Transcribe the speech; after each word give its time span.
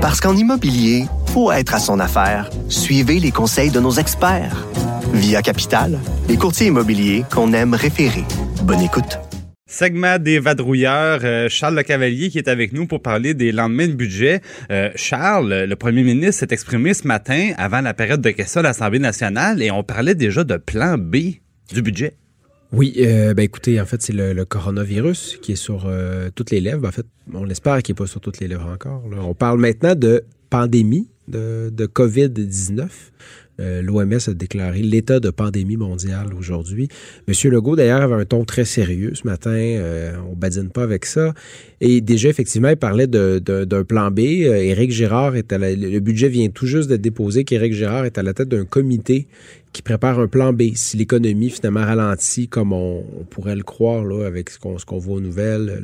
Parce 0.00 0.18
qu'en 0.18 0.34
immobilier, 0.34 1.04
faut 1.26 1.52
être 1.52 1.74
à 1.74 1.78
son 1.78 2.00
affaire. 2.00 2.48
Suivez 2.70 3.20
les 3.20 3.30
conseils 3.30 3.70
de 3.70 3.80
nos 3.80 3.92
experts. 3.92 4.66
Via 5.12 5.42
Capital, 5.42 5.98
les 6.26 6.38
courtiers 6.38 6.68
immobiliers 6.68 7.24
qu'on 7.30 7.52
aime 7.52 7.74
référer. 7.74 8.24
Bonne 8.62 8.80
écoute. 8.80 9.18
Segment 9.66 10.18
des 10.18 10.38
vadrouilleurs, 10.38 11.20
euh, 11.22 11.50
Charles 11.50 11.76
Le 11.76 11.82
Cavalier 11.82 12.30
qui 12.30 12.38
est 12.38 12.48
avec 12.48 12.72
nous 12.72 12.86
pour 12.86 13.02
parler 13.02 13.34
des 13.34 13.52
lendemains 13.52 13.88
de 13.88 13.92
budget. 13.92 14.40
Euh, 14.72 14.88
Charles, 14.96 15.66
le 15.68 15.76
premier 15.76 16.02
ministre 16.02 16.40
s'est 16.40 16.54
exprimé 16.54 16.94
ce 16.94 17.06
matin 17.06 17.52
avant 17.58 17.82
la 17.82 17.92
période 17.92 18.22
de 18.22 18.30
questions 18.30 18.60
à 18.60 18.64
l'Assemblée 18.64 19.00
nationale 19.00 19.60
et 19.62 19.70
on 19.70 19.82
parlait 19.82 20.14
déjà 20.14 20.44
de 20.44 20.56
plan 20.56 20.96
B 20.96 21.16
du 21.74 21.82
budget. 21.82 22.14
Oui, 22.72 22.94
euh, 22.98 23.34
ben 23.34 23.42
écoutez, 23.42 23.80
en 23.80 23.86
fait, 23.86 24.00
c'est 24.00 24.12
le, 24.12 24.44
coronavirus 24.44 25.38
qui 25.42 25.52
est 25.52 25.56
sur 25.56 25.86
euh, 25.86 26.30
toutes 26.34 26.50
les 26.50 26.60
lèvres. 26.60 26.86
En 26.86 26.92
fait, 26.92 27.06
on 27.34 27.48
espère 27.48 27.82
qu'il 27.82 27.94
n'est 27.94 27.98
pas 27.98 28.06
sur 28.06 28.20
toutes 28.20 28.38
les 28.38 28.46
lèvres 28.46 28.68
encore. 28.68 29.02
On 29.12 29.34
parle 29.34 29.58
maintenant 29.58 29.94
de 29.96 30.24
pandémie 30.50 31.08
de, 31.26 31.70
de 31.72 31.86
COVID-19. 31.86 32.88
Euh, 33.60 33.82
L'OMS 33.82 34.18
a 34.26 34.32
déclaré 34.32 34.80
l'état 34.80 35.20
de 35.20 35.30
pandémie 35.30 35.76
mondiale 35.76 36.32
aujourd'hui. 36.36 36.88
Monsieur 37.28 37.50
Legault, 37.50 37.76
d'ailleurs, 37.76 38.00
avait 38.00 38.14
un 38.14 38.24
ton 38.24 38.44
très 38.44 38.64
sérieux 38.64 39.12
ce 39.14 39.26
matin. 39.26 39.50
Euh, 39.50 40.14
on 40.30 40.34
badine 40.34 40.70
pas 40.70 40.82
avec 40.82 41.04
ça. 41.04 41.34
Et 41.80 42.00
déjà, 42.00 42.28
effectivement, 42.28 42.68
il 42.68 42.76
parlait 42.76 43.06
d'un 43.06 43.84
plan 43.84 44.10
B. 44.10 44.20
Euh, 44.20 44.56
Éric 44.56 44.90
Girard 44.92 45.36
est 45.36 45.52
à 45.52 45.58
le 45.58 46.00
budget 46.00 46.28
vient 46.28 46.48
tout 46.48 46.66
juste 46.66 46.88
d'être 46.88 47.02
déposé 47.02 47.44
qu'Éric 47.44 47.74
Girard 47.74 48.06
est 48.06 48.16
à 48.16 48.22
la 48.22 48.32
tête 48.32 48.48
d'un 48.48 48.64
comité 48.64 49.26
qui 49.72 49.82
prépare 49.82 50.18
un 50.18 50.26
plan 50.26 50.52
B. 50.52 50.74
Si 50.74 50.96
l'économie 50.96 51.50
finalement 51.50 51.84
ralentit 51.84 52.48
comme 52.48 52.72
on, 52.72 53.04
pourrait 53.30 53.54
le 53.54 53.62
croire 53.62 54.04
là, 54.04 54.26
avec 54.26 54.50
ce 54.50 54.58
qu'on 54.58 54.98
voit 54.98 55.16
aux 55.16 55.20
nouvelles, 55.20 55.80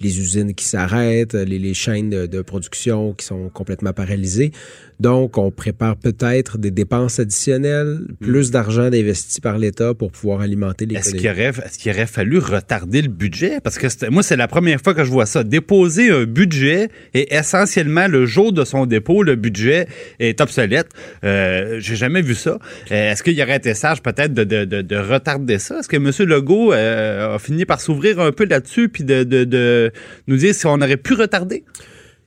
les 0.00 0.18
usines 0.18 0.54
qui 0.54 0.64
s'arrêtent, 0.64 1.34
les, 1.34 1.74
chaînes 1.74 2.10
de, 2.10 2.42
production 2.42 3.12
qui 3.12 3.26
sont 3.26 3.48
complètement 3.50 3.92
paralysées. 3.92 4.52
Donc, 4.98 5.36
on 5.36 5.50
prépare 5.50 5.96
peut-être 5.96 6.56
des 6.56 6.70
dépenses 6.70 7.18
additionnelles, 7.18 8.00
plus 8.20 8.50
d'argent 8.50 8.84
investi 8.84 9.42
par 9.42 9.58
l'État 9.58 9.92
pour 9.92 10.10
pouvoir 10.10 10.40
alimenter 10.40 10.86
l'économie. 10.86 11.08
Est-ce 11.08 11.20
qu'il 11.20 11.28
aurait, 11.28 11.66
est 11.66 11.76
qu'il 11.76 11.92
aurait 11.92 12.06
fallu 12.06 12.38
retarder 12.38 13.02
le 13.02 13.08
budget? 13.08 13.60
Parce 13.62 13.76
que 13.76 14.08
moi, 14.08 14.22
c'est 14.22 14.36
la 14.36 14.48
première 14.48 14.80
fois 14.80 14.94
que 14.94 15.04
je 15.04 15.10
vois 15.10 15.26
ça. 15.26 15.44
Déposer 15.44 16.10
un 16.10 16.24
budget 16.24 16.88
et 17.12 17.34
essentiellement 17.34 18.08
le 18.08 18.24
jour 18.24 18.52
de 18.52 18.64
son 18.64 18.86
dépôt, 18.86 19.22
le 19.22 19.36
budget 19.36 19.86
est 20.18 20.40
obsolète. 20.40 20.88
Euh, 21.24 21.78
J'ai 21.78 21.96
jamais 21.96 22.22
vu 22.22 22.34
ça. 22.34 22.58
Euh, 22.90 23.12
est-ce 23.12 23.22
qu'il 23.22 23.40
aurait 23.42 23.56
été 23.56 23.74
sage 23.74 24.02
peut-être 24.02 24.32
de, 24.32 24.96
retarder 24.96 25.58
ça? 25.58 25.80
Est-ce 25.80 25.88
que 25.88 25.96
M. 25.96 26.10
Legault 26.28 26.72
euh, 26.72 27.34
a 27.34 27.38
fini 27.38 27.64
par 27.64 27.80
s'ouvrir 27.80 28.20
un 28.20 28.32
peu 28.32 28.44
là-dessus 28.44 28.88
puis 28.88 29.04
de, 29.04 29.92
nous 30.26 30.36
dire 30.36 30.54
si 30.54 30.66
on 30.66 30.74
aurait 30.74 30.96
pu 30.96 31.14
retarder? 31.14 31.64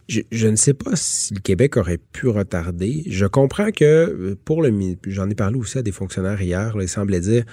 Je, 0.07 0.47
ne 0.47 0.55
sais 0.55 0.73
pas 0.73 0.95
si 0.95 1.35
le 1.35 1.39
Québec 1.39 1.77
aurait 1.77 1.99
pu 1.99 2.27
retarder. 2.27 3.03
Je 3.07 3.27
comprends 3.27 3.69
que 3.69 3.85
euh, 3.85 4.35
pour 4.43 4.63
le 4.63 4.73
j'en 5.05 5.29
ai 5.29 5.35
parlé 5.35 5.57
aussi 5.59 5.77
à 5.77 5.83
des 5.83 5.91
fonctionnaires 5.91 6.41
hier, 6.41 6.75
là, 6.75 6.83
ils 6.83 6.89
semblaient 6.89 7.19
dire 7.19 7.43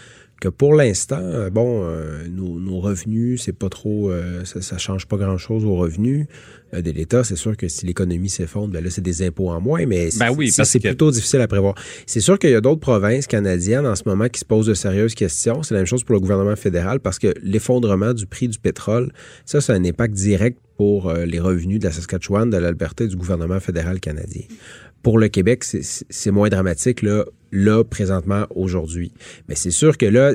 que 0.40 0.48
pour 0.48 0.74
l'instant, 0.74 1.20
euh, 1.20 1.50
bon, 1.50 1.82
euh, 1.82 2.26
nos, 2.28 2.80
revenus, 2.80 3.42
c'est 3.42 3.56
pas 3.56 3.68
trop, 3.68 4.10
euh, 4.10 4.44
ça, 4.44 4.60
ça 4.60 4.76
change 4.76 5.06
pas 5.06 5.16
grand-chose 5.16 5.64
aux 5.64 5.76
revenus 5.76 6.26
de 6.72 6.90
l'État. 6.90 7.24
C'est 7.24 7.36
sûr 7.36 7.56
que 7.56 7.68
si 7.68 7.86
l'économie 7.86 8.28
s'effondre, 8.28 8.68
ben 8.68 8.84
là, 8.84 8.90
c'est 8.90 9.00
des 9.00 9.22
impôts 9.22 9.48
en 9.48 9.60
moins, 9.60 9.86
mais 9.86 10.10
ben 10.18 10.30
oui, 10.36 10.50
c'est 10.50 10.80
plutôt 10.80 11.10
difficile 11.10 11.40
à 11.40 11.48
prévoir. 11.48 11.74
C'est 12.06 12.20
sûr 12.20 12.38
qu'il 12.38 12.50
y 12.50 12.54
a 12.54 12.60
d'autres 12.60 12.80
provinces 12.80 13.26
canadiennes 13.26 13.86
en 13.86 13.94
ce 13.94 14.02
moment 14.04 14.28
qui 14.28 14.40
se 14.40 14.44
posent 14.44 14.66
de 14.66 14.74
sérieuses 14.74 15.14
questions. 15.14 15.62
C'est 15.62 15.74
la 15.74 15.80
même 15.80 15.86
chose 15.86 16.04
pour 16.04 16.14
le 16.14 16.20
gouvernement 16.20 16.56
fédéral 16.56 17.00
parce 17.00 17.18
que 17.18 17.32
l'effondrement 17.42 18.12
du 18.12 18.26
prix 18.26 18.48
du 18.48 18.58
pétrole, 18.58 19.12
ça, 19.46 19.60
c'est 19.60 19.72
un 19.72 19.84
impact 19.84 20.14
direct 20.14 20.58
pour 20.76 21.10
les 21.12 21.40
revenus 21.40 21.78
de 21.78 21.84
la 21.84 21.92
Saskatchewan, 21.92 22.50
de 22.50 22.58
l'Alberta 22.58 23.04
et 23.04 23.08
du 23.08 23.16
gouvernement 23.16 23.60
fédéral 23.60 23.98
canadien. 23.98 24.42
Pour 25.02 25.18
le 25.18 25.28
Québec, 25.28 25.64
c'est 25.64 26.30
moins 26.32 26.48
dramatique. 26.48 27.00
Là, 27.00 27.24
là, 27.52 27.84
présentement, 27.84 28.46
aujourd'hui. 28.54 29.12
Mais 29.48 29.54
c'est 29.54 29.70
sûr 29.70 29.96
que 29.96 30.06
là, 30.06 30.32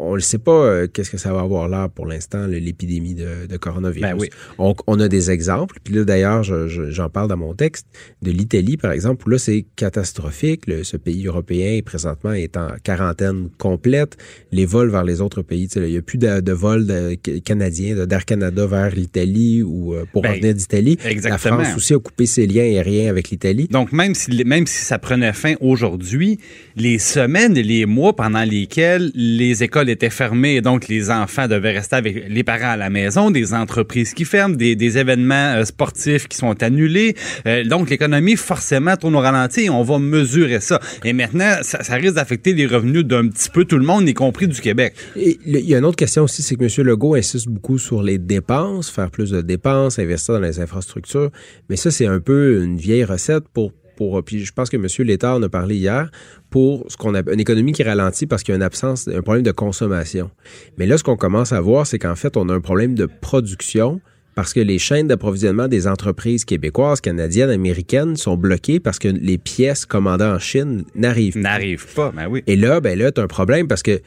on 0.00 0.14
ne 0.14 0.20
sait 0.20 0.38
pas 0.38 0.52
euh, 0.52 0.86
qu'est-ce 0.86 1.10
que 1.10 1.18
ça 1.18 1.32
va 1.32 1.40
avoir 1.40 1.68
là 1.68 1.88
pour 1.88 2.06
l'instant, 2.06 2.46
l'épidémie 2.46 3.14
de, 3.14 3.56
coronavirus. 3.56 4.02
Ben 4.02 4.16
oui. 4.18 4.28
on, 4.58 5.00
a 5.00 5.08
des 5.08 5.30
exemples. 5.30 5.78
Puis 5.84 5.94
là, 5.94 6.04
d'ailleurs, 6.04 6.42
j'en 6.44 7.08
parle 7.08 7.28
dans 7.28 7.36
mon 7.36 7.54
texte 7.54 7.86
de 8.22 8.30
l'Italie, 8.30 8.76
par 8.76 8.92
exemple, 8.92 9.26
où 9.26 9.30
là, 9.30 9.38
c'est 9.38 9.64
catastrophique. 9.76 10.62
ce 10.82 10.96
pays 10.96 11.26
européen, 11.26 11.80
présentement, 11.84 12.32
est 12.32 12.56
en 12.56 12.68
quarantaine 12.82 13.48
complète. 13.58 14.16
Les 14.52 14.66
vols 14.66 14.90
vers 14.90 15.04
les 15.04 15.20
autres 15.20 15.42
pays, 15.42 15.68
il 15.76 15.82
n'y 15.82 15.96
a 15.96 16.02
plus 16.02 16.18
de, 16.18 16.52
vols 16.52 17.16
canadiens, 17.44 18.06
d'Air 18.06 18.24
Canada 18.24 18.66
vers 18.66 18.94
l'Italie 18.94 19.62
ou 19.62 19.94
euh, 19.94 20.04
pour 20.12 20.22
ben, 20.22 20.32
revenir 20.32 20.54
d'Italie. 20.54 20.98
La 21.22 21.38
France 21.38 21.68
aussi 21.76 21.94
a 21.94 21.98
coupé 21.98 22.26
ses 22.26 22.46
liens 22.46 22.62
aériens 22.62 23.10
avec 23.10 23.30
l'Italie. 23.30 23.68
Donc, 23.70 23.92
même 23.92 24.14
si, 24.14 24.44
même 24.44 24.66
si 24.66 24.84
ça 24.84 24.98
prenait 24.98 25.32
fin 25.32 25.54
aujourd'hui, 25.60 26.38
les 26.76 26.98
semaines 26.98 27.56
et 27.56 27.62
les 27.62 27.86
mois 27.86 28.14
pendant 28.16 28.42
lesquels 28.42 29.10
les 29.14 29.62
écoles 29.62 29.88
étaient 29.88 30.10
fermées 30.10 30.56
et 30.56 30.60
donc 30.60 30.88
les 30.88 31.10
enfants 31.10 31.46
devaient 31.46 31.72
rester 31.72 31.96
avec 31.96 32.24
les 32.28 32.42
parents 32.42 32.72
à 32.72 32.76
la 32.76 32.90
maison, 32.90 33.30
des 33.30 33.54
entreprises 33.54 34.12
qui 34.12 34.24
ferment, 34.24 34.56
des, 34.56 34.98
événements 34.98 35.54
euh, 35.56 35.64
sportifs 35.64 36.28
qui 36.28 36.36
sont 36.36 36.62
annulés. 36.62 37.14
Euh, 37.46 37.64
donc 37.64 37.90
l'économie 37.90 38.36
forcément 38.36 38.96
tourne 38.96 39.16
au 39.16 39.20
ralenti 39.20 39.62
et 39.62 39.70
on 39.70 39.82
va 39.82 39.98
mesurer 39.98 40.60
ça. 40.60 40.80
Et 41.04 41.12
maintenant, 41.12 41.56
ça, 41.62 41.94
risque 41.94 42.14
d'affecter 42.14 42.54
les 42.54 42.66
revenus 42.66 43.04
d'un 43.04 43.28
petit 43.28 43.50
peu 43.50 43.64
tout 43.64 43.78
le 43.78 43.84
monde, 43.84 44.08
y 44.08 44.14
compris 44.14 44.48
du 44.48 44.60
Québec. 44.60 44.94
il 45.16 45.36
y 45.44 45.74
a 45.74 45.78
une 45.78 45.84
autre 45.84 45.96
question 45.96 46.24
aussi, 46.24 46.42
c'est 46.42 46.56
que 46.56 46.64
M. 46.64 46.86
Legault 46.86 47.14
insiste 47.14 47.48
beaucoup 47.48 47.78
sur 47.78 48.02
les 48.02 48.18
dépenses, 48.18 48.90
faire 48.90 49.10
plus 49.10 49.30
de 49.30 49.40
dépenses, 49.40 49.98
investir 49.98 50.34
dans 50.34 50.40
les 50.40 50.60
infrastructures. 50.60 51.30
Mais 51.68 51.76
ça, 51.76 51.90
c'est 51.90 52.06
un 52.06 52.20
peu 52.20 52.62
une 52.62 52.76
vieille 52.76 53.04
recette 53.04 53.48
pour 53.52 53.72
pour, 53.96 54.22
puis 54.22 54.44
je 54.44 54.52
pense 54.52 54.70
que 54.70 54.76
M. 54.76 54.86
Létard 55.06 55.36
en 55.36 55.42
a 55.42 55.48
parlé 55.48 55.76
hier, 55.76 56.10
pour 56.50 56.84
ce 56.88 56.96
qu'on 56.96 57.14
a 57.14 57.22
une 57.32 57.40
économie 57.40 57.72
qui 57.72 57.82
ralentit 57.82 58.26
parce 58.26 58.42
qu'il 58.42 58.52
y 58.52 58.54
a 58.54 58.56
une 58.56 58.62
absence, 58.62 59.08
un 59.08 59.22
problème 59.22 59.42
de 59.42 59.52
consommation. 59.52 60.30
Mais 60.78 60.86
là, 60.86 60.98
ce 60.98 61.02
qu'on 61.02 61.16
commence 61.16 61.52
à 61.52 61.60
voir, 61.60 61.86
c'est 61.86 61.98
qu'en 61.98 62.14
fait, 62.14 62.36
on 62.36 62.48
a 62.48 62.54
un 62.54 62.60
problème 62.60 62.94
de 62.94 63.06
production 63.06 64.00
parce 64.34 64.52
que 64.52 64.60
les 64.60 64.78
chaînes 64.78 65.06
d'approvisionnement 65.06 65.68
des 65.68 65.86
entreprises 65.86 66.44
québécoises, 66.44 67.00
canadiennes, 67.00 67.50
américaines 67.50 68.16
sont 68.16 68.36
bloquées 68.36 68.80
parce 68.80 68.98
que 68.98 69.08
les 69.08 69.38
pièces 69.38 69.86
commandées 69.86 70.24
en 70.24 70.38
Chine 70.38 70.84
n'arrivent 70.94 71.34
pas. 71.34 71.40
N'arrivent 71.40 71.94
pas, 71.94 72.12
ben 72.14 72.26
oui. 72.28 72.42
Et 72.46 72.56
là, 72.56 72.80
ben 72.80 72.98
là, 72.98 73.12
tu 73.12 73.20
as 73.20 73.24
un 73.24 73.28
problème 73.28 73.68
parce 73.68 73.82
que 73.82 74.00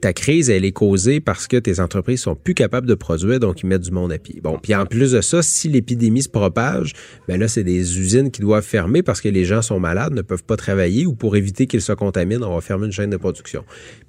ta 0.00 0.12
crise, 0.12 0.50
elle 0.50 0.64
est 0.64 0.72
causée 0.72 1.20
parce 1.20 1.46
que 1.46 1.56
tes 1.56 1.80
entreprises 1.80 2.20
sont 2.20 2.34
plus 2.34 2.54
capables 2.54 2.86
de 2.86 2.94
produire, 2.94 3.40
donc 3.40 3.62
ils 3.62 3.66
mettent 3.66 3.82
du 3.82 3.90
monde 3.90 4.12
à 4.12 4.18
pied. 4.18 4.40
Bon, 4.42 4.58
puis 4.62 4.74
en 4.74 4.86
plus 4.86 5.12
de 5.12 5.20
ça, 5.20 5.42
si 5.42 5.68
l'épidémie 5.68 6.22
se 6.22 6.28
propage, 6.28 6.92
ben 7.28 7.38
là, 7.38 7.48
c'est 7.48 7.64
des 7.64 7.98
usines 7.98 8.30
qui 8.30 8.40
doivent 8.40 8.64
fermer 8.64 9.02
parce 9.02 9.20
que 9.20 9.28
les 9.28 9.44
gens 9.44 9.62
sont 9.62 9.80
malades, 9.80 10.12
ne 10.12 10.22
peuvent 10.22 10.44
pas 10.44 10.56
travailler 10.56 11.06
ou 11.06 11.14
pour 11.14 11.36
éviter 11.36 11.66
qu'ils 11.66 11.82
se 11.82 11.92
contaminent, 11.92 12.42
on 12.42 12.54
va 12.54 12.60
fermer 12.60 12.86
une 12.86 12.92
chaîne 12.92 13.10
de 13.10 13.16
production. 13.16 13.64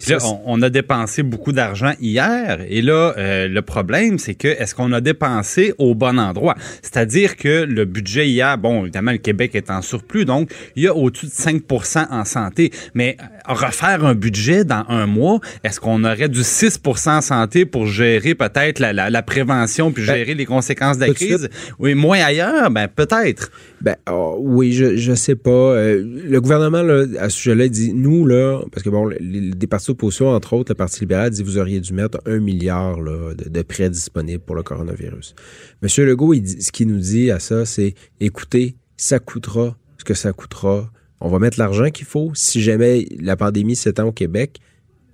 là, 0.08 0.18
on, 0.46 0.62
a 0.62 0.70
dépensé 0.70 1.24
beaucoup 1.24 1.52
d'argent 1.52 1.94
hier 2.00 2.66
et 2.68 2.82
là, 2.82 3.14
euh, 3.18 3.48
le 3.48 3.62
problème, 3.62 4.20
c'est 4.20 4.36
que 4.36 4.48
est-ce 4.48 4.76
qu'on 4.76 4.92
a 4.94 5.02
dépensé 5.02 5.74
au 5.78 5.96
bon 5.96 6.20
endroit? 6.20 6.56
C'est-à-dire 6.82 7.36
que 7.36 7.64
le 7.64 7.86
budget 7.86 8.28
hier, 8.28 8.58
bon, 8.58 8.84
évidemment, 8.84 9.12
le 9.12 9.18
Québec 9.18 9.56
est 9.56 9.70
en 9.70 9.82
surplus, 9.82 10.26
donc 10.26 10.52
il 10.76 10.84
y 10.84 10.88
a 10.88 10.96
au-dessus 10.96 11.28
de 11.28 11.32
5% 11.32 12.08
en 12.10 12.26
santé, 12.26 12.72
mais 12.94 13.18
refaire 13.48 14.06
un 14.06 14.16
budget 14.16 14.64
dans 14.64 14.86
un 14.90 15.06
mois, 15.06 15.40
est-ce 15.66 15.80
qu'on 15.80 16.04
aurait 16.04 16.30
du 16.30 16.42
6% 16.42 17.10
en 17.10 17.22
santé 17.22 17.66
pour 17.66 17.88
gérer 17.88 18.36
peut-être 18.36 18.80
la, 18.80 19.22
prévention 19.24 19.92
puis 19.92 20.06
ben, 20.06 20.16
gérer 20.16 20.36
les 20.36 20.46
conséquences 20.46 20.98
de 20.98 21.06
la 21.06 21.14
crise? 21.14 21.50
Oui, 21.80 21.96
moins 21.96 22.20
ailleurs, 22.20 22.70
ben 22.70 22.88
peut-être. 22.88 23.52
Ben 23.82 23.96
oh, 24.08 24.38
oui, 24.40 24.74
je 24.74 24.96
je 24.96 25.16
sais 25.16 25.36
pas. 25.36 25.50
Euh, 25.50 26.04
le 26.24 26.40
gouvernement 26.40 26.84
là, 26.84 27.06
à 27.20 27.30
ce 27.30 27.38
sujet-là 27.38 27.68
dit 27.68 27.94
nous 27.94 28.28
là, 28.28 28.62
parce 28.72 28.84
que 28.84 28.90
bon, 28.90 29.08
les, 29.08 29.52
des 29.52 29.66
partis 29.66 29.88
d'opposition 29.88 30.30
entre 30.30 30.54
autres, 30.54 30.72
le 30.72 30.76
Parti 30.76 31.00
libéral 31.00 31.32
dit 31.32 31.42
vous 31.42 31.58
auriez 31.58 31.80
dû 31.80 31.94
mettre 31.94 32.20
un 32.28 32.38
milliard 32.38 33.02
là, 33.02 33.34
de, 33.34 33.62
prêts 33.64 33.90
disponibles 33.90 34.44
pour 34.44 34.56
le 34.56 34.62
coronavirus. 34.62 35.34
Monsieur 35.82 36.06
Legault, 36.06 36.36
il 36.36 36.42
dit, 36.42 36.62
ce 36.62 36.72
qu'il 36.72 36.90
nous 36.90 37.00
dit 37.00 37.32
à 37.32 37.40
ça, 37.40 37.66
c'est 37.66 37.96
écoutez, 38.20 38.76
ça 38.98 39.18
coûtera 39.18 39.76
ce 39.98 40.04
que 40.04 40.14
ça 40.14 40.32
coûtera. 40.32 40.92
On 41.22 41.30
va 41.30 41.40
mettre 41.40 41.58
l'argent 41.58 41.90
qu'il 41.90 42.06
faut. 42.06 42.32
Si 42.36 42.62
jamais 42.62 43.08
la 43.20 43.36
pandémie 43.36 43.76
s'étend 43.76 44.06
au 44.06 44.12
Québec, 44.12 44.60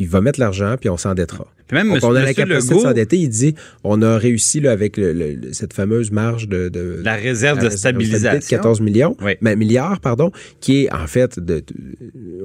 il 0.02 0.10
va 0.10 0.20
mettre 0.20 0.40
l'argent, 0.40 0.76
puis 0.80 0.90
on 0.90 0.98
s'endettera. 0.98 1.46
Même 1.72 1.90
Donc, 1.90 2.04
on 2.04 2.16
a 2.16 2.22
la 2.22 2.34
capacité 2.34 2.76
de 2.76 2.80
s'endetter. 2.80 3.18
Il 3.18 3.30
dit, 3.30 3.56
on 3.84 4.02
a 4.02 4.18
réussi 4.18 4.60
là, 4.60 4.72
avec 4.72 5.00
cette 5.52 5.74
fameuse 5.74 6.12
marge 6.12 6.48
de, 6.48 7.02
la 7.04 7.16
réserve 7.16 7.60
de 7.60 7.70
stabilisation, 7.70 8.40
de 8.40 8.46
14 8.46 8.82
millions, 8.82 9.16
mais, 9.42 9.56
milliards, 9.56 10.00
pardon, 10.00 10.32
qui 10.60 10.84
est 10.84 10.94
en 10.94 11.08
fait, 11.08 11.40
de, 11.40 11.64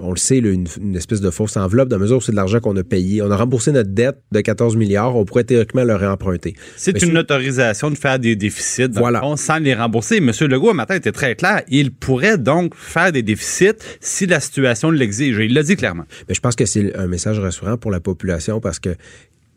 on 0.00 0.10
le 0.10 0.16
sait, 0.16 0.38
une, 0.38 0.66
espèce 0.96 1.20
de 1.20 1.30
fausse 1.30 1.56
enveloppe 1.56 1.88
de 1.88 1.96
mesure 1.96 2.18
où 2.18 2.20
c'est 2.20 2.32
de 2.32 2.36
l'argent 2.36 2.60
qu'on 2.60 2.76
a 2.76 2.84
payé. 2.84 3.22
On 3.22 3.30
a 3.30 3.36
remboursé 3.36 3.72
notre 3.72 3.90
dette 3.90 4.18
de 4.32 4.40
14 4.40 4.76
milliards. 4.76 5.16
On 5.16 5.24
pourrait 5.24 5.44
théoriquement 5.44 5.84
le 5.84 5.94
réemprunter. 5.94 6.54
C'est 6.76 7.02
une 7.02 7.16
autorisation 7.18 7.90
de 7.90 7.96
faire 7.96 8.18
des 8.18 8.36
déficits 8.36 8.88
voilà. 8.92 9.22
sans 9.36 9.58
les 9.58 9.74
rembourser. 9.74 10.20
Monsieur 10.20 10.46
Legault, 10.46 10.70
un 10.70 10.74
matin, 10.74 10.94
était 10.94 11.12
très 11.12 11.34
clair. 11.34 11.62
Il 11.68 11.92
pourrait 11.92 12.38
donc 12.38 12.74
faire 12.74 13.12
des 13.12 13.22
déficits 13.22 13.78
si 14.00 14.26
la 14.26 14.40
situation 14.40 14.90
l'exige. 14.90 15.38
Il 15.38 15.54
l'a 15.54 15.62
dit 15.62 15.76
clairement. 15.76 16.04
Mais 16.28 16.34
je 16.34 16.40
pense 16.40 16.56
que 16.56 16.66
c'est 16.66 16.94
un 16.96 17.06
message 17.06 17.38
rassurant 17.38 17.76
pour 17.76 17.90
la 17.90 18.00
population 18.00 18.60
parce 18.60 18.78
que 18.78 18.90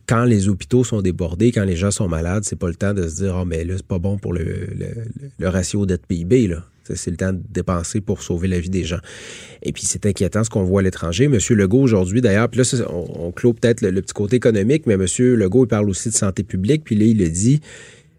quand 0.10 0.26
les 0.26 0.50
hôpitaux 0.50 0.84
sont 0.84 1.04
débordés, 1.04 1.52
quand 1.52 1.66
les 1.66 1.76
gens 1.76 1.92
sont 1.92 2.08
malades, 2.08 2.44
c'est 2.44 2.56
pas 2.56 2.68
le 2.68 2.74
temps 2.74 2.96
de 2.96 3.08
se 3.08 3.18
dire, 3.18 3.38
oh, 3.40 3.46
mais 3.46 3.64
là, 3.64 3.76
c'est 3.78 3.86
pas 3.86 4.00
bon 4.00 4.18
pour 4.18 4.34
le, 4.34 4.68
ratio 5.40 5.86
dette 5.86 6.08
PIB, 6.08 6.48
là. 6.48 6.64
C'est 6.96 7.12
le 7.12 7.18
temps 7.18 7.32
de 7.32 7.40
dépenser 7.52 8.02
pour 8.02 8.24
sauver 8.24 8.48
la 8.48 8.60
vie 8.60 8.72
des 8.72 8.84
gens. 8.84 8.98
Et 9.62 9.72
puis, 9.72 9.84
c'est 9.86 10.08
inquiétant 10.08 10.44
ce 10.44 10.50
qu'on 10.50 10.64
voit 10.64 10.82
à 10.82 10.84
l'étranger. 10.84 11.28
Monsieur 11.28 11.54
Legault, 11.54 11.82
aujourd'hui, 11.82 12.20
d'ailleurs, 12.20 12.50
puis 12.50 12.62
là, 12.62 12.84
on, 12.90 13.28
on 13.28 13.32
clôt 13.32 13.54
peut-être 13.54 13.82
le, 13.82 13.92
le, 13.92 14.02
petit 14.02 14.16
côté 14.16 14.38
économique, 14.38 14.88
mais 14.88 14.98
Monsieur 14.98 15.36
Legault, 15.36 15.66
il 15.66 15.68
parle 15.68 15.88
aussi 15.88 16.10
de 16.10 16.16
santé 16.16 16.42
publique. 16.42 16.84
Puis 16.84 16.96
là, 16.96 17.06
il 17.06 17.20
le 17.20 17.30
dit, 17.30 17.62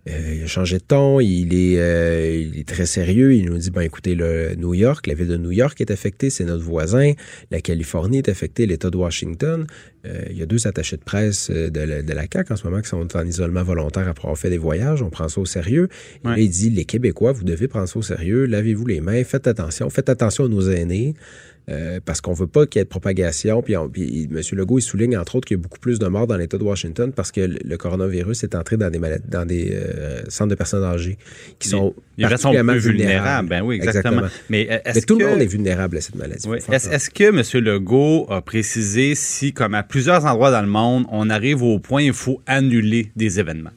euh, 0.08 0.34
il 0.36 0.42
a 0.42 0.46
changé 0.46 0.78
de 0.78 0.82
ton, 0.82 1.20
il 1.20 1.54
est, 1.54 1.78
euh, 1.78 2.46
il 2.50 2.58
est 2.58 2.66
très 2.66 2.86
sérieux. 2.86 3.34
Il 3.34 3.46
nous 3.46 3.58
dit, 3.58 3.70
ben 3.70 3.82
écoutez, 3.82 4.14
le 4.14 4.54
New 4.54 4.72
York, 4.72 5.06
la 5.06 5.14
ville 5.14 5.28
de 5.28 5.36
New 5.36 5.50
York 5.50 5.78
est 5.80 5.90
affectée, 5.90 6.30
c'est 6.30 6.44
notre 6.44 6.64
voisin. 6.64 7.12
La 7.50 7.60
Californie 7.60 8.18
est 8.18 8.28
affectée, 8.28 8.66
l'État 8.66 8.88
de 8.90 8.96
Washington. 8.96 9.66
Euh, 10.06 10.24
il 10.30 10.38
y 10.38 10.42
a 10.42 10.46
deux 10.46 10.66
attachés 10.66 10.96
de 10.96 11.04
presse 11.04 11.50
de 11.50 11.80
la, 11.80 12.02
de 12.02 12.12
la 12.12 12.24
CAQ 12.32 12.54
en 12.54 12.56
ce 12.56 12.64
moment 12.64 12.80
qui 12.80 12.88
sont 12.88 13.14
en 13.14 13.26
isolement 13.26 13.62
volontaire 13.62 14.08
après 14.08 14.24
avoir 14.24 14.38
fait 14.38 14.48
des 14.50 14.58
voyages. 14.58 15.02
On 15.02 15.10
prend 15.10 15.28
ça 15.28 15.40
au 15.40 15.46
sérieux. 15.46 15.88
Ouais. 16.24 16.42
il 16.42 16.48
dit, 16.48 16.70
les 16.70 16.86
Québécois, 16.86 17.32
vous 17.32 17.44
devez 17.44 17.68
prendre 17.68 17.86
ça 17.86 17.98
au 17.98 18.02
sérieux. 18.02 18.46
Lavez-vous 18.46 18.86
les 18.86 19.00
mains, 19.00 19.22
faites 19.24 19.46
attention, 19.46 19.90
faites 19.90 20.08
attention 20.08 20.46
à 20.46 20.48
nos 20.48 20.70
aînés. 20.70 21.14
Euh, 21.68 22.00
parce 22.04 22.20
qu'on 22.20 22.32
veut 22.32 22.46
pas 22.48 22.66
qu'il 22.66 22.80
y 22.80 22.82
ait 22.82 22.84
de 22.84 22.88
propagation. 22.88 23.62
Puis, 23.62 23.76
on, 23.76 23.88
puis, 23.88 24.28
M. 24.30 24.40
Legault, 24.52 24.78
il 24.78 24.82
souligne, 24.82 25.16
entre 25.16 25.36
autres, 25.36 25.46
qu'il 25.46 25.56
y 25.56 25.60
a 25.60 25.62
beaucoup 25.62 25.78
plus 25.78 25.98
de 25.98 26.06
morts 26.06 26.26
dans 26.26 26.36
l'État 26.36 26.58
de 26.58 26.64
Washington 26.64 27.12
parce 27.12 27.30
que 27.30 27.40
le, 27.40 27.76
coronavirus 27.76 28.42
est 28.42 28.54
entré 28.56 28.76
dans 28.76 28.90
des, 28.90 28.98
malades, 28.98 29.22
dans 29.28 29.46
des 29.46 29.70
euh, 29.72 30.22
centres 30.28 30.50
de 30.50 30.54
personnes 30.56 30.82
âgées 30.82 31.16
qui 31.58 31.68
sont 31.68 31.94
les, 32.16 32.26
particulièrement 32.26 32.74
vulnérables. 32.74 33.48
Ben 33.48 33.62
oui, 33.62 33.76
exactement. 33.76 34.22
exactement. 34.24 34.42
Mais, 34.48 34.82
Mais, 34.84 35.00
tout 35.02 35.18
que... 35.18 35.22
le 35.22 35.30
monde 35.30 35.42
est 35.42 35.46
vulnérable 35.46 35.98
à 35.98 36.00
cette 36.00 36.16
maladie. 36.16 36.48
Oui. 36.48 36.58
Est-ce 36.72 36.88
est 36.88 37.12
que 37.12 37.24
M. 37.24 37.64
Legault 37.64 38.26
a 38.30 38.40
précisé 38.40 39.14
si, 39.14 39.52
comme 39.52 39.74
à 39.74 39.84
plusieurs 39.84 40.24
endroits 40.24 40.50
dans 40.50 40.62
le 40.62 40.68
monde, 40.68 41.04
on 41.12 41.30
arrive 41.30 41.62
au 41.62 41.78
point 41.78 42.02
où 42.02 42.06
il 42.06 42.12
faut 42.12 42.40
annuler 42.46 43.12
des 43.14 43.38
événements? 43.38 43.70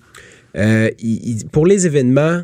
Euh, 0.55 0.89
il, 0.99 1.29
il, 1.29 1.45
pour 1.47 1.67
les 1.67 1.85
événements, 1.85 2.43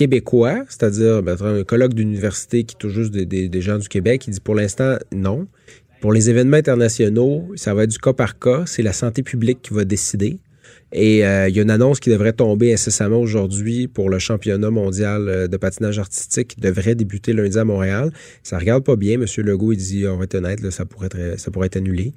québécois, 0.00 0.64
c'est-à-dire 0.70 1.22
ben, 1.22 1.36
un 1.42 1.62
colloque 1.62 1.92
d'université 1.92 2.64
qui 2.64 2.74
touche 2.74 2.92
juste 2.92 3.10
des, 3.10 3.26
des, 3.26 3.60
gens 3.60 3.76
du 3.76 3.86
Québec, 3.86 4.24
il 4.26 4.30
dit 4.30 4.40
pour 4.40 4.54
l'instant 4.54 4.96
non. 5.14 5.46
Pour 6.00 6.14
les 6.14 6.30
événements 6.30 6.56
internationaux, 6.56 7.52
ça 7.56 7.74
va 7.74 7.82
être 7.82 7.90
du 7.90 7.98
cas 7.98 8.14
par 8.14 8.38
cas. 8.38 8.62
C'est 8.64 8.82
la 8.82 8.94
santé 8.94 9.22
publique 9.22 9.60
qui 9.60 9.74
va 9.74 9.84
décider. 9.84 10.38
Et 10.92 11.26
euh, 11.26 11.50
il 11.50 11.54
y 11.54 11.58
a 11.58 11.62
une 11.62 11.70
annonce 11.70 12.00
qui 12.00 12.08
devrait 12.08 12.32
tomber 12.32 12.72
incessamment 12.72 13.20
aujourd'hui 13.20 13.88
pour 13.88 14.08
le 14.08 14.18
championnat 14.18 14.70
mondial 14.70 15.48
de 15.48 15.56
patinage 15.58 15.98
artistique 15.98 16.48
qui 16.48 16.60
devrait 16.62 16.94
débuter 16.94 17.34
lundi 17.34 17.58
à 17.58 17.64
Montréal. 17.66 18.10
Ça 18.42 18.58
regarde 18.58 18.82
pas 18.82 18.96
bien. 18.96 19.18
Monsieur 19.18 19.42
Legault, 19.42 19.72
il 19.72 19.76
dit, 19.76 20.06
on 20.08 20.16
va 20.16 20.24
être 20.24 20.36
honnête, 20.36 20.70
ça, 20.70 20.86
pourrait 20.86 21.08
être, 21.12 21.38
ça 21.38 21.50
pourrait 21.50 21.66
être 21.66 21.76
annulé. 21.76 22.14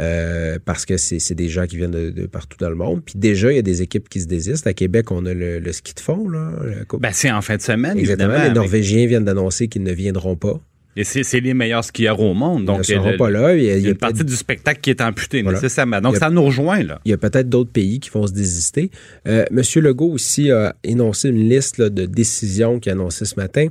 Euh, 0.00 0.58
parce 0.64 0.86
que 0.86 0.96
c'est 0.96 1.34
des 1.34 1.48
gens 1.48 1.66
qui 1.66 1.76
viennent 1.76 1.90
de, 1.90 2.10
de, 2.10 2.26
partout 2.26 2.56
dans 2.58 2.68
le 2.68 2.76
monde. 2.76 3.02
Puis 3.04 3.14
déjà, 3.16 3.52
il 3.52 3.56
y 3.56 3.58
a 3.58 3.62
des 3.62 3.82
équipes 3.82 4.08
qui 4.08 4.20
se 4.20 4.26
désistent. 4.26 4.66
À 4.66 4.74
Québec, 4.74 5.10
on 5.10 5.26
a 5.26 5.34
le, 5.34 5.58
le 5.58 5.72
ski 5.72 5.94
de 5.94 6.00
fond. 6.00 6.28
Là, 6.28 6.52
ben, 7.00 7.10
c'est 7.12 7.30
en 7.30 7.42
fin 7.42 7.56
de 7.56 7.62
semaine, 7.62 7.98
Exactement. 7.98 8.42
Les 8.42 8.50
Norvégiens 8.50 9.06
viennent 9.06 9.24
d'annoncer 9.24 9.68
qu'ils 9.68 9.82
ne 9.82 9.92
viendront 9.92 10.36
pas. 10.36 10.60
Et 10.96 11.04
c'est 11.04 11.38
les 11.38 11.54
meilleurs 11.54 11.84
skieurs 11.84 12.18
au 12.18 12.34
monde. 12.34 12.64
Donc, 12.64 12.88
ils 12.88 12.96
ne 12.96 13.02
seront 13.02 13.16
pas 13.16 13.30
là. 13.30 13.54
Il 13.54 13.62
y 13.62 13.70
a, 13.70 13.76
il 13.76 13.84
y 13.84 13.86
a 13.86 13.90
une 13.90 13.96
partie 13.96 14.24
du 14.24 14.34
spectacle 14.34 14.80
qui 14.80 14.90
est 14.90 15.00
amputée 15.00 15.42
voilà. 15.42 15.56
nécessairement. 15.56 16.00
Donc, 16.00 16.16
a, 16.16 16.18
ça 16.18 16.30
nous 16.30 16.42
rejoint. 16.42 16.82
là. 16.82 17.00
Il 17.04 17.12
y 17.12 17.14
a 17.14 17.16
peut-être 17.16 17.48
d'autres 17.48 17.70
pays 17.70 18.00
qui 18.00 18.10
vont 18.10 18.26
se 18.26 18.32
désister. 18.32 18.90
Euh, 19.28 19.44
Monsieur 19.52 19.80
Legault 19.80 20.10
aussi 20.10 20.50
a 20.50 20.74
énoncé 20.82 21.28
une 21.28 21.48
liste 21.48 21.78
là, 21.78 21.88
de 21.88 22.04
décisions 22.04 22.80
qu'il 22.80 22.90
a 22.90 22.94
annoncées 22.94 23.26
ce 23.26 23.36
matin. 23.36 23.68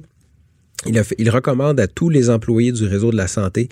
Il, 0.85 0.97
a 0.97 1.03
fait, 1.03 1.15
il, 1.17 1.29
recommande 1.29 1.79
à 1.79 1.87
tous 1.87 2.09
les 2.09 2.29
employés 2.29 2.71
du 2.71 2.85
réseau 2.85 3.11
de 3.11 3.17
la 3.17 3.27
santé 3.27 3.67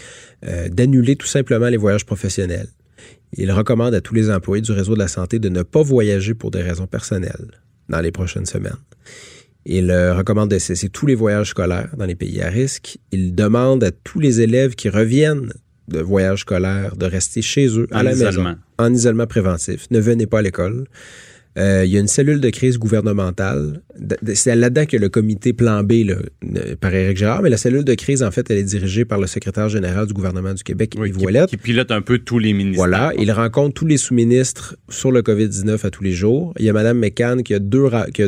euh, 0.46 0.70
d'annuler 0.70 1.16
tout 1.16 1.28
simplement 1.28 1.70
les 1.70 1.78
voyages 1.78 2.06
professionnels. 2.06 2.68
Il 3.34 3.52
recommande 3.52 3.94
à 3.94 4.02
tous 4.02 4.16
les 4.16 4.32
employés 4.32 4.62
du 4.62 4.72
réseau 4.72 4.96
de 4.96 5.00
la 5.00 5.08
santé 5.08 5.40
de 5.40 5.50
ne 5.50 5.62
pas 5.62 5.84
voyager 5.84 6.34
pour 6.34 6.52
des 6.52 6.62
raisons 6.62 6.88
personnelles 6.88 7.52
dans 7.90 8.02
les 8.02 8.12
prochaines 8.12 8.46
semaines. 8.46 8.78
Il 9.66 9.92
recommande 9.92 10.52
de 10.52 10.60
cesser 10.60 10.90
tous 10.90 11.06
les 11.06 11.16
voyages 11.16 11.50
scolaires 11.50 11.90
dans 11.98 12.06
les 12.06 12.16
pays 12.16 12.42
à 12.42 12.50
risque. 12.50 12.98
Il 13.12 13.34
demande 13.34 13.84
à 13.84 13.92
tous 13.92 14.20
les 14.20 14.42
élèves 14.42 14.76
qui 14.76 14.90
reviennent 14.90 15.52
de 15.88 16.00
voyages 16.00 16.42
scolaires 16.42 16.96
de 16.96 17.06
rester 17.06 17.42
chez 17.42 17.68
eux, 17.78 17.88
en 17.92 17.98
à 17.98 18.04
la 18.04 18.14
isolement. 18.14 18.44
maison, 18.44 18.58
en 18.78 18.94
isolement 18.94 19.28
préventif. 19.28 19.88
Ne 19.92 20.00
venez 20.00 20.26
pas 20.26 20.40
à 20.40 20.42
l'école. 20.42 20.86
Euh, 21.58 21.86
il 21.86 21.92
y 21.92 21.98
a 21.98 22.00
une 22.02 22.08
cellule 22.08 22.42
de 22.42 22.50
crise 22.50 22.78
gouvernementale. 22.78 23.82
C'est 24.34 24.56
là-dedans 24.56 24.86
que 24.86 24.98
le 24.98 25.08
comité 25.08 25.54
plan 25.54 25.84
B 25.84 26.04
là, 26.06 26.16
par 26.82 26.94
Éric 26.94 27.18
Gérard, 27.18 27.42
mais 27.42 27.50
la 27.50 27.58
cellule 27.58 27.86
de 27.86 27.94
crise, 27.94 28.24
en 28.24 28.32
fait, 28.32 28.50
elle 28.52 28.58
est 28.58 28.64
dirigée 28.64 29.06
par 29.06 29.20
le 29.20 29.28
secrétaire 29.28 29.70
général 29.70 30.06
du 30.06 30.14
gouvernement 30.14 30.54
du 30.54 30.64
Québec, 30.64 30.96
oui, 30.98 31.10
Yves 31.10 31.18
qui, 31.18 31.26
Ouellet. 31.26 31.46
Qui 31.48 31.58
pilote 31.58 31.92
un 31.92 32.02
peu 32.02 32.18
tous 32.18 32.40
les 32.40 32.52
ministres. 32.52 32.78
Voilà. 32.78 33.14
Il 33.18 33.32
rencontre 33.32 33.74
tous 33.74 33.86
les 33.86 33.98
sous-ministres 33.98 34.76
sur 34.90 35.12
le 35.12 35.22
COVID-19 35.22 35.86
à 35.86 35.90
tous 35.90 36.04
les 36.04 36.12
jours. 36.12 36.54
Il 36.60 36.66
y 36.66 36.70
a 36.70 36.74
Mme 36.74 37.00
McCann 37.00 37.42
qui 37.42 37.54
a 37.54 37.60
deux, 37.60 37.88
qui 38.14 38.24
a 38.24 38.28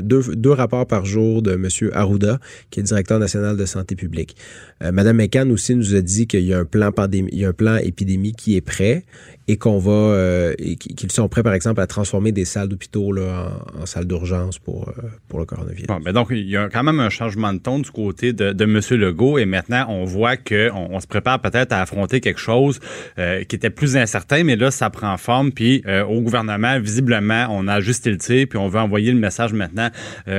deux, 0.00 0.22
deux 0.34 0.50
rapports 0.50 0.86
par 0.86 1.04
jour 1.04 1.42
de 1.42 1.52
M. 1.52 1.68
Arruda, 1.92 2.40
qui 2.70 2.80
est 2.80 2.82
directeur 2.82 3.20
national 3.20 3.56
de 3.56 3.66
santé 3.66 3.94
publique. 3.94 4.36
Euh, 4.82 4.90
Mme 4.90 5.16
McCann 5.16 5.52
aussi 5.52 5.76
nous 5.76 5.94
a 5.94 6.00
dit 6.00 6.26
qu'il 6.26 6.44
y 6.44 6.52
a 6.52 6.58
un 6.58 6.64
plan 6.64 6.90
pandémie, 6.90 7.30
il 7.32 7.38
y 7.38 7.44
a 7.44 7.48
un 7.48 7.52
plan 7.52 7.76
épidémie 7.76 8.32
qui 8.32 8.56
est 8.56 8.60
prêt 8.60 9.04
et 9.48 9.56
qu'on 9.56 9.78
va, 9.78 9.92
euh, 9.92 10.54
qu'ils 10.54 11.12
sont 11.12 11.28
prêts, 11.28 11.42
par 11.42 11.54
exemple, 11.54 11.80
à 11.80 11.86
transformer 11.86 12.31
des 12.32 12.44
salles 12.44 12.68
d'hôpitaux 12.68 13.16
en, 13.18 13.82
en 13.82 13.86
salles 13.86 14.06
d'urgence 14.06 14.58
pour, 14.58 14.88
euh, 14.88 14.92
pour 15.28 15.38
le 15.38 15.44
coronavirus. 15.44 15.86
Bon, 15.86 16.00
ben 16.00 16.12
donc, 16.12 16.28
il 16.30 16.48
y 16.48 16.56
a 16.56 16.68
quand 16.68 16.82
même 16.82 17.00
un 17.00 17.10
changement 17.10 17.52
de 17.52 17.58
ton 17.58 17.78
du 17.78 17.90
côté 17.90 18.32
de, 18.32 18.52
de 18.52 18.64
M. 18.64 18.80
Legault 19.00 19.38
et 19.38 19.46
maintenant, 19.46 19.86
on 19.88 20.04
voit 20.04 20.36
qu'on 20.36 20.88
on 20.90 21.00
se 21.00 21.06
prépare 21.06 21.40
peut-être 21.40 21.72
à 21.72 21.80
affronter 21.80 22.20
quelque 22.20 22.40
chose 22.40 22.80
euh, 23.18 23.44
qui 23.44 23.56
était 23.56 23.70
plus 23.70 23.96
incertain, 23.96 24.44
mais 24.44 24.56
là, 24.56 24.70
ça 24.70 24.90
prend 24.90 25.16
forme. 25.16 25.52
Puis, 25.52 25.82
euh, 25.86 26.04
au 26.04 26.20
gouvernement, 26.20 26.78
visiblement, 26.80 27.46
on 27.50 27.68
a 27.68 27.74
ajusté 27.74 28.10
le 28.10 28.18
tir, 28.18 28.46
puis 28.48 28.58
on 28.58 28.68
veut 28.68 28.80
envoyer 28.80 29.12
le 29.12 29.18
message 29.18 29.52
maintenant 29.52 29.90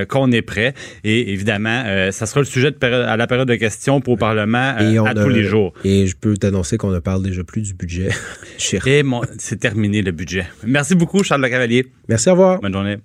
qu'on 0.10 0.32
est 0.32 0.42
prêt. 0.42 0.74
Et 1.04 1.32
évidemment, 1.32 1.84
ça 2.12 2.26
sera 2.26 2.42
le 2.42 2.46
sujet 2.46 2.72
de 2.72 2.78
à 2.84 3.18
la 3.18 3.28
période 3.28 3.48
de 3.48 3.56
questions 3.56 4.02
pour 4.02 4.16
le 4.16 4.20
Parlement 4.20 4.74
à 4.78 5.10
a, 5.10 5.14
tous 5.14 5.30
les 5.30 5.44
jours. 5.44 5.74
Et 5.84 6.08
je 6.08 6.16
peux 6.16 6.36
t'annoncer 6.36 6.78
qu'on 6.78 6.92
ne 6.92 7.00
parle 7.00 7.24
déjà 7.24 7.44
plus 7.44 7.62
du 7.62 7.74
budget. 7.74 8.10
Et 8.94 9.04
c'est 9.40 9.60
terminé 9.60 10.04
le 10.04 10.12
budget. 10.12 10.46
Merci 10.66 10.94
beaucoup, 10.94 11.24
Charles 11.24 11.42
Le 11.42 11.50
Cavalier. 11.50 11.83
Merci, 12.08 12.30
au 12.30 12.34
revoir. 12.34 12.60
Bonne 12.60 12.74
journée. 12.74 12.98